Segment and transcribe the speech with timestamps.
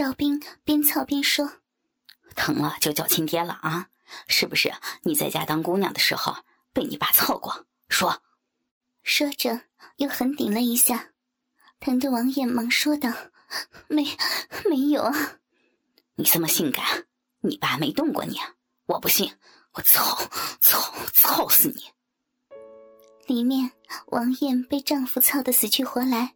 [0.00, 1.52] 赵斌边操边说
[2.34, 3.90] ：“疼了就叫亲爹了啊！
[4.28, 6.34] 是不是你在家当姑娘的时候
[6.72, 7.66] 被你爸操过？
[7.90, 8.22] 说。”
[9.04, 9.60] 说着
[9.96, 11.10] 又狠顶了一下，
[11.80, 13.12] 疼得王艳忙说道
[13.88, 14.16] ：“没，
[14.70, 15.12] 没有啊！
[16.14, 17.04] 你这么性感，
[17.40, 18.38] 你爸没动过你？
[18.86, 19.30] 我不信，
[19.72, 20.16] 我操
[20.62, 21.84] 操操死你！”
[23.28, 23.70] 里面
[24.06, 26.34] 王艳被丈夫操得死去活来，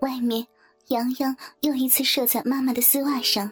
[0.00, 0.48] 外面
[0.88, 3.50] 洋洋又一次射在妈妈的丝袜上。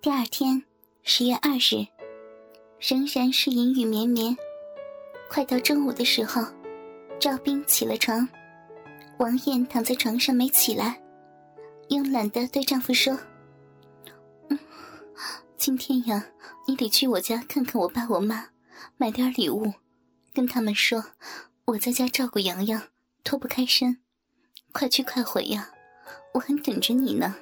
[0.00, 0.64] 第二天，
[1.02, 1.86] 十月二日，
[2.80, 4.36] 仍然是阴雨绵绵。
[5.28, 6.42] 快到中午的时候，
[7.20, 8.26] 赵斌起了床，
[9.18, 10.98] 王艳躺在床上没起来，
[11.90, 13.18] 慵懒的对丈夫说：“，
[15.58, 16.26] 今天呀，
[16.66, 18.48] 你得去我家看看我爸我妈，
[18.96, 19.74] 买点礼物。”
[20.32, 21.04] 跟他们说，
[21.66, 22.82] 我在家照顾洋洋，
[23.24, 23.98] 脱不开身，
[24.72, 25.70] 快去快回呀！
[26.34, 27.34] 我还等着你呢。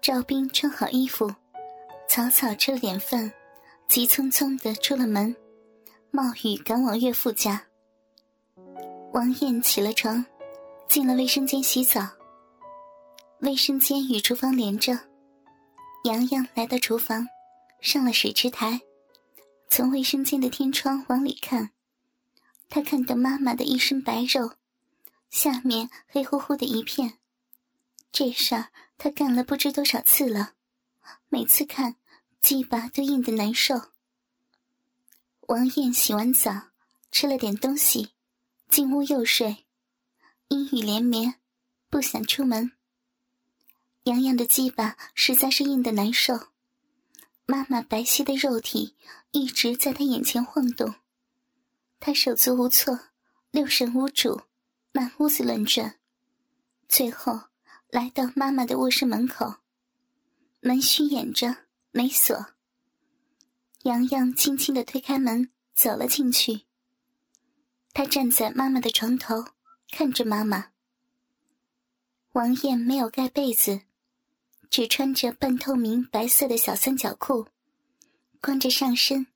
[0.00, 1.32] 赵斌穿好衣服，
[2.08, 3.32] 草草吃了点饭，
[3.88, 5.34] 急匆匆的出了门，
[6.10, 7.66] 冒雨赶往岳父家。
[9.12, 10.24] 王艳起了床，
[10.88, 12.08] 进了卫生间洗澡。
[13.40, 14.98] 卫生间与厨房连着，
[16.04, 17.26] 洋洋来到厨房，
[17.80, 18.80] 上了水池台。
[19.68, 21.70] 从卫生间的天窗往里看，
[22.68, 24.52] 他看到妈妈的一身白肉，
[25.30, 27.18] 下面黑乎乎的一片。
[28.12, 30.54] 这事儿他干了不知多少次了，
[31.28, 31.96] 每次看，
[32.42, 33.92] 鸡巴都硬得难受。
[35.42, 36.70] 王艳洗完澡，
[37.10, 38.10] 吃了点东西，
[38.68, 39.64] 进屋又睡。
[40.48, 41.36] 阴雨连绵，
[41.88, 42.72] 不想出门。
[44.04, 46.48] 洋洋的鸡巴实在是硬得难受。
[47.46, 48.96] 妈妈白皙的肉体
[49.30, 50.96] 一直在他眼前晃动，
[52.00, 52.98] 他手足无措，
[53.50, 54.42] 六神无主，
[54.92, 55.98] 满屋子乱转，
[56.88, 57.40] 最后
[57.88, 59.56] 来到妈妈的卧室门口，
[60.60, 61.56] 门虚掩着，
[61.90, 62.46] 没锁。
[63.84, 66.66] 洋洋轻轻的推开门，走了进去。
[67.92, 69.44] 他站在妈妈的床头，
[69.90, 70.72] 看着妈妈。
[72.32, 73.82] 王艳没有盖被子。
[74.68, 77.48] 只穿着半透明白色的小三角裤，
[78.40, 79.26] 光着上身，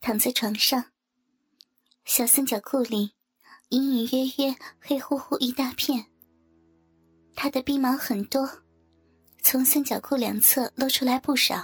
[0.00, 0.92] 躺在床上。
[2.06, 3.12] 小三角裤里
[3.70, 6.02] 隐隐约约黑乎乎一大片。
[7.34, 8.48] 她的鼻毛很多，
[9.42, 11.62] 从三角裤两侧露出来不少。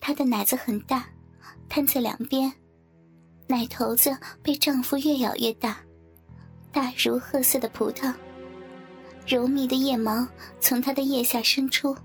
[0.00, 1.06] 她的奶子很大，
[1.68, 2.50] 摊在两边，
[3.46, 5.78] 奶头子被丈夫越咬越大，
[6.72, 8.10] 大如褐色的葡萄。
[9.26, 10.26] 柔密的腋毛
[10.58, 11.96] 从她的腋下伸出。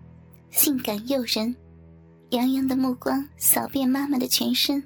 [0.52, 1.56] 性感诱人，
[2.32, 4.84] 洋洋的目光扫遍妈妈的全身，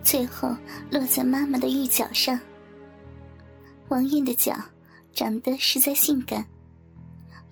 [0.00, 0.56] 最后
[0.92, 2.38] 落在妈妈的玉脚上。
[3.90, 4.56] 王艳的脚
[5.12, 6.46] 长得实在性感，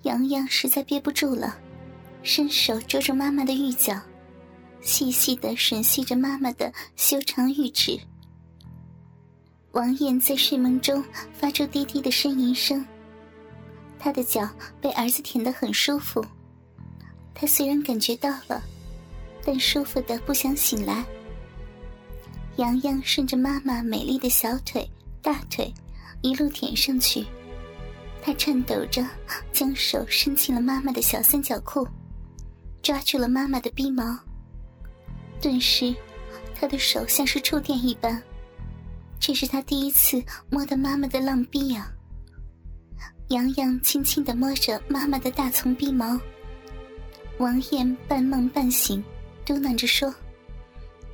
[0.03, 1.59] 洋洋实在憋不住了，
[2.23, 3.99] 伸手捉住妈妈的玉脚，
[4.79, 7.99] 细细的吮吸着妈妈的修长玉指。
[9.73, 12.85] 王艳在睡梦中发出低低的呻吟声，
[13.99, 16.25] 她的脚被儿子舔得很舒服。
[17.33, 18.63] 他虽然感觉到了，
[19.45, 21.05] 但舒服的不想醒来。
[22.55, 24.89] 洋洋顺着妈妈美丽的小腿、
[25.21, 25.73] 大腿
[26.21, 27.25] 一路舔上去，
[28.21, 29.05] 他颤抖着
[29.51, 31.87] 将手伸进了妈妈的小三角裤，
[32.81, 34.17] 抓住了妈妈的逼毛。
[35.41, 35.95] 顿时，
[36.53, 38.21] 他的手像是触电一般，
[39.19, 41.89] 这是他第一次摸到妈妈的浪逼呀。
[43.29, 46.19] 洋洋轻轻的摸着妈妈的大葱逼毛。
[47.37, 49.01] 王艳半梦半醒，
[49.45, 50.13] 嘟囔着说：“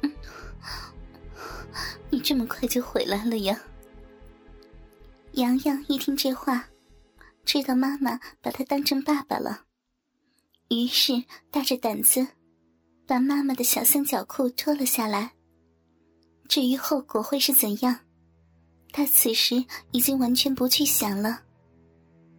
[0.01, 0.11] 嗯，
[2.09, 3.61] 你这么快就回来了呀？”
[5.35, 6.65] 洋洋一听这话，
[7.43, 9.63] 知道妈妈把他当成爸爸了，
[10.69, 12.25] 于是大着胆子
[13.05, 15.33] 把妈妈的小三角裤脱了下来。
[16.47, 17.99] 至于后果会是怎样，
[18.93, 21.41] 他此时已经完全不去想了。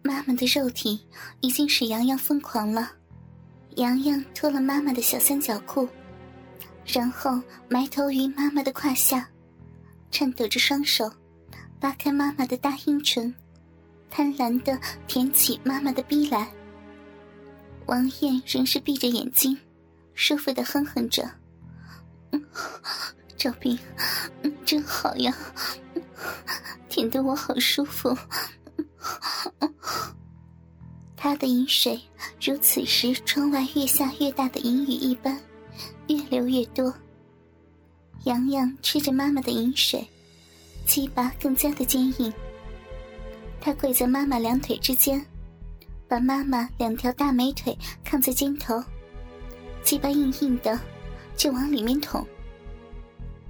[0.03, 1.07] 妈妈的肉体
[1.41, 2.93] 已经使洋洋疯狂了。
[3.75, 5.87] 洋洋脱了妈妈的小三角裤，
[6.83, 7.39] 然后
[7.69, 9.29] 埋头于妈妈的胯下，
[10.09, 11.07] 颤抖着双手，
[11.79, 13.33] 扒开妈妈的大阴唇，
[14.09, 16.47] 贪婪的舔起妈妈的逼来。
[17.85, 19.57] 王艳仍是闭着眼睛，
[20.13, 21.29] 舒服的哼哼着
[23.37, 23.77] ：“赵斌，
[24.65, 25.35] 真好呀，
[26.89, 28.15] 舔得我好舒服。”
[31.15, 31.99] 他的饮水
[32.41, 35.39] 如此时窗外越下越大的银雨一般，
[36.07, 36.93] 越流越多。
[38.25, 40.07] 洋洋吃着妈妈的饮水，
[40.87, 42.33] 鸡巴更加的坚硬。
[43.59, 45.23] 他跪在妈妈两腿之间，
[46.07, 48.81] 把妈妈两条大美腿抗在肩头，
[49.83, 50.79] 鸡巴硬硬的，
[51.35, 52.25] 就往里面捅。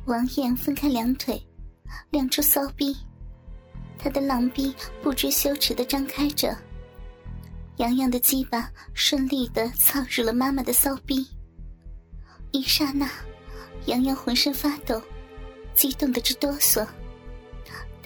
[0.06, 1.42] 王艳分开两腿，
[2.10, 2.98] 亮出骚逼，
[4.00, 4.74] 他的狼逼
[5.04, 6.58] 不知羞耻的张开着。
[7.76, 11.28] 洋洋的鸡巴顺利的操入了妈妈的骚逼，
[12.52, 13.08] 一刹那，
[13.86, 15.00] 洋洋浑身发抖，
[15.76, 16.88] 激动的直哆嗦。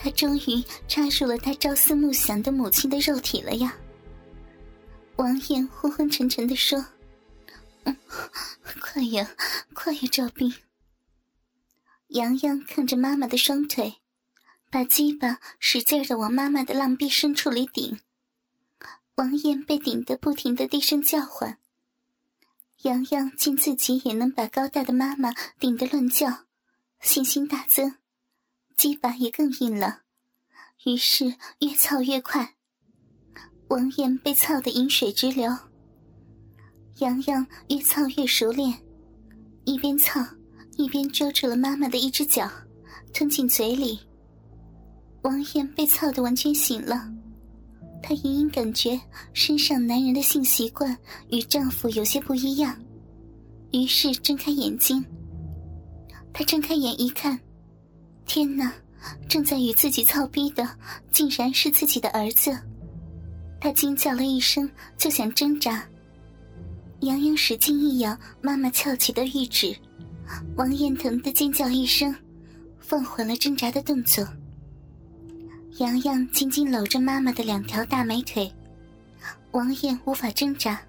[0.03, 3.77] 他终于插入了他朝思暮想的母亲的肉体了呀！
[5.17, 6.83] 王艳昏昏沉沉的说
[7.85, 7.95] ：“嗯，
[8.81, 9.29] 快呀，
[9.73, 10.51] 快呀，赵斌。”
[12.09, 13.97] 洋洋看着妈妈的双腿，
[14.71, 17.99] 把鸡巴使劲的往妈妈的浪壁深处里顶。
[19.15, 21.59] 王艳被顶得不停的低声叫唤。
[22.81, 26.45] 洋洋见自己也能把高大的妈妈顶得乱叫，
[26.99, 28.00] 信心大增。
[28.77, 30.01] 鸡巴也更硬了，
[30.85, 32.55] 于是越操越快。
[33.69, 35.49] 王艳被操得饮水直流。
[36.97, 38.77] 洋洋越操越熟练，
[39.65, 40.19] 一边操
[40.77, 42.49] 一边捉住了妈妈的一只脚，
[43.13, 43.99] 吞进嘴里。
[45.21, 47.11] 王艳被操得完全醒了，
[48.03, 48.99] 她隐隐感觉
[49.33, 50.97] 身上男人的性习惯
[51.29, 52.75] 与丈夫有些不一样，
[53.71, 55.03] 于是睁开眼睛。
[56.33, 57.39] 她睁开眼一看。
[58.25, 58.73] 天哪！
[59.27, 60.69] 正在与自己操逼的，
[61.11, 62.55] 竟然是自己的儿子。
[63.59, 65.83] 他惊叫了一声，就想挣扎。
[66.99, 69.75] 杨洋使劲一咬妈妈翘起的玉指，
[70.55, 72.15] 王艳疼的尖叫一声，
[72.79, 74.23] 放缓了挣扎的动作。
[75.79, 78.53] 洋洋紧紧搂着妈妈的两条大美腿，
[79.49, 80.79] 王艳无法挣扎，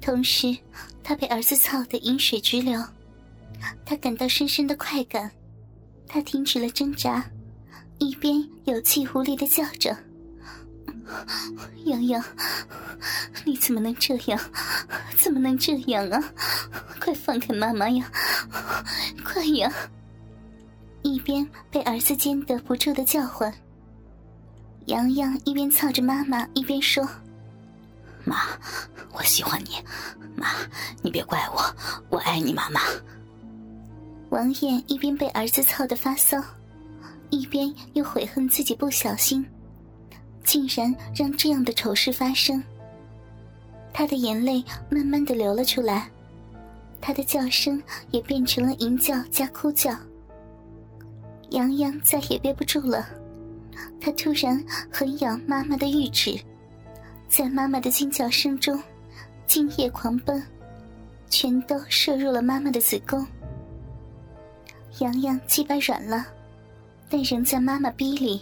[0.00, 0.56] 同时
[1.04, 2.82] 她被儿子操得饮水直流，
[3.84, 5.30] 她感到深深的快感。
[6.12, 7.24] 他停止了挣扎，
[7.96, 9.96] 一边有气无力的叫着
[11.86, 12.22] ：“洋洋，
[13.46, 14.38] 你怎么能这样？
[15.16, 16.22] 怎么能这样啊？
[17.00, 18.12] 快放开妈妈呀！
[19.24, 19.72] 快呀！”
[21.00, 23.50] 一边被儿子间得不住的叫唤。
[24.84, 27.08] 洋洋一边操着妈妈，一边说
[28.26, 28.36] ：“妈，
[29.12, 29.82] 我喜欢你，
[30.36, 30.48] 妈，
[31.00, 31.74] 你别怪我，
[32.10, 32.82] 我爱你，妈妈。”
[34.32, 36.42] 王艳一边被儿子操得发骚，
[37.28, 39.44] 一边又悔恨自己不小心，
[40.42, 42.62] 竟然让这样的丑事发生。
[43.92, 46.08] 他的眼泪慢慢的流了出来，
[46.98, 47.80] 他的叫声
[48.10, 49.94] 也变成了吟叫加哭叫。
[51.50, 53.06] 洋洋再也憋不住了，
[54.00, 54.58] 他突然
[54.90, 56.40] 狠咬妈妈的玉指，
[57.28, 58.82] 在妈妈的惊叫声中，
[59.46, 60.42] 精液狂奔，
[61.28, 63.26] 全都射入了妈妈的子宫。
[65.02, 66.24] 洋洋鸡巴软了，
[67.10, 68.40] 但仍在妈妈逼里。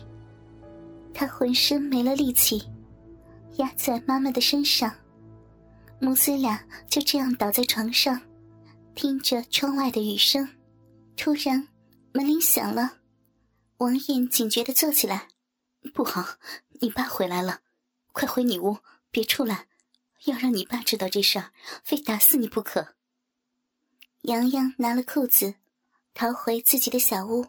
[1.15, 2.62] 他浑身没了力气，
[3.57, 4.95] 压在妈妈的身上，
[5.99, 8.21] 母子俩就这样倒在床上，
[8.95, 10.47] 听着窗外的雨声。
[11.17, 11.67] 突然，
[12.12, 12.99] 门铃响了，
[13.79, 15.29] 王艳警觉的坐起来
[15.95, 16.37] ：“不好，
[16.83, 17.61] 你爸回来了，
[18.12, 18.77] 快回你屋，
[19.11, 19.67] 别出来，
[20.27, 21.53] 要让你爸知道这事儿，
[21.83, 22.97] 非打死你不可。”
[24.29, 25.55] 洋洋拿了裤子。
[26.20, 27.46] 逃回自己的小屋，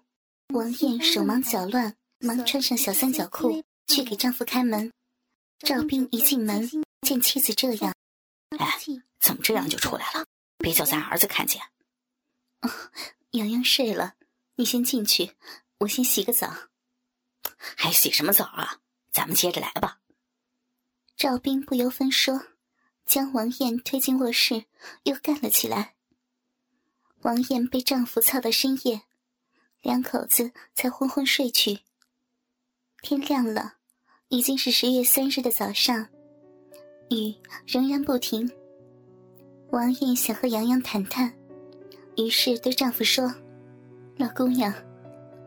[0.53, 4.93] 王艳手忙脚乱，忙穿上小三角裤去给丈夫开门。
[5.59, 6.69] 赵斌一进门，
[7.01, 7.93] 见妻子这样，
[8.57, 8.79] 哎，
[9.19, 10.25] 怎么这样就出来了？
[10.57, 11.61] 别叫咱儿子看见。
[13.31, 14.13] 洋洋睡了，
[14.55, 15.35] 你先进去，
[15.79, 16.69] 我先洗个澡。
[17.57, 18.79] 还洗什么澡啊？
[19.11, 19.99] 咱们接着来吧。
[21.17, 22.41] 赵斌不由分说，
[23.05, 24.63] 将王艳推进卧室，
[25.03, 25.95] 又干了起来。
[27.23, 29.01] 王艳被丈夫操到深夜，
[29.81, 31.81] 两口子才昏昏睡去。
[33.03, 33.75] 天亮了，
[34.29, 36.07] 已经是十月三日的早上，
[37.11, 37.35] 雨
[37.67, 38.49] 仍然不停。
[39.69, 41.31] 王艳想和洋洋谈谈，
[42.17, 43.31] 于是对丈夫说
[44.17, 44.73] ：“老姑娘，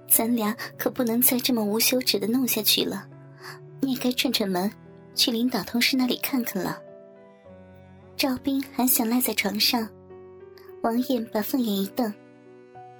[0.08, 3.08] 咱俩可不能再这么无休止的弄下去了，
[3.80, 4.70] 你也该串串门，
[5.16, 6.80] 去领导同事那里看看了。”
[8.16, 9.88] 赵斌还想赖在床上。
[10.84, 12.12] 王艳把凤眼一瞪：“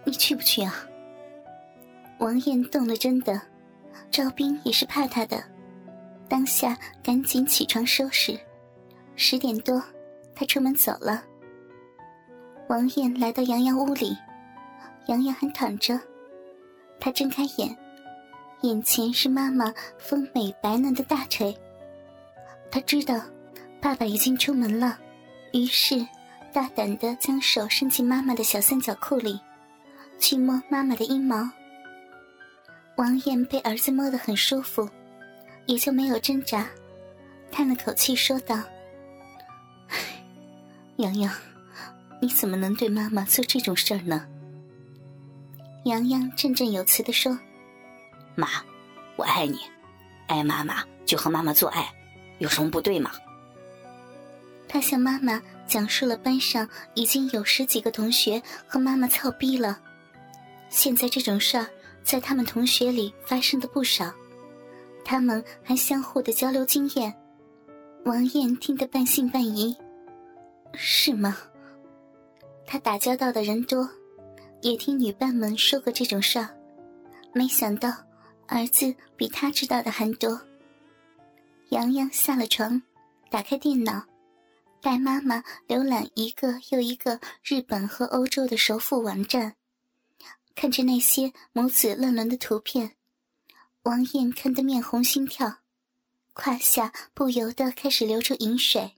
[0.05, 0.75] 你去不去啊？”
[2.19, 3.39] 王艳动了真的，
[4.11, 5.45] 赵斌也是怕他的，
[6.27, 8.41] 当下赶紧起床收拾。
[9.17, 9.83] 十点多，
[10.35, 11.23] 他出门走了。
[12.71, 14.17] 王艳来到洋洋屋里，
[15.09, 16.01] 洋洋还躺着，
[16.99, 17.77] 他睁开眼，
[18.63, 21.55] 眼前是妈妈丰美白嫩的大腿。
[22.71, 23.21] 他知道，
[23.79, 24.99] 爸爸已经出门了，
[25.53, 26.03] 于是。
[26.55, 29.41] 大胆的将手伸进妈妈的小三角裤里，
[30.21, 31.51] 去摸妈妈的阴毛。
[32.97, 34.89] 王艳被儿子摸得很舒服，
[35.67, 36.65] 也就没有挣扎。
[37.51, 38.63] 叹了口气说道
[40.99, 41.35] ：“洋洋，
[42.21, 44.25] 你怎么能对妈妈做这种事儿呢？”
[45.87, 47.37] 洋洋振振有词的说
[48.37, 48.47] ：“妈，
[49.17, 49.59] 我爱你，
[50.29, 51.93] 爱妈妈就和妈妈做爱，
[52.39, 53.11] 有什么不对吗？”
[54.69, 59.81] 他向妈妈讲述了班上已经有十几个同学和妈妈操逼了，
[60.69, 61.67] 现在这种事儿
[62.03, 64.13] 在他们同学里发生的不少，
[65.05, 67.15] 他们还相互的交流经验。
[68.05, 69.75] 王艳听得半信半疑
[70.75, 71.37] ：“是吗？”
[72.67, 73.89] 他打交道的人多，
[74.61, 76.49] 也听女伴们说过这种事儿，
[77.33, 77.91] 没想到
[78.47, 80.39] 儿子比他知道的还多。
[81.71, 82.81] 洋洋下了床，
[83.31, 84.05] 打开电脑。
[84.85, 89.57] 带妈妈浏览一个又一个日本和欧洲的首富网站，
[90.55, 92.95] 看着那些母子乱伦的图片，
[93.85, 95.61] 王艳看得面红心跳，
[96.35, 98.97] 胯下不由得开始流出饮水。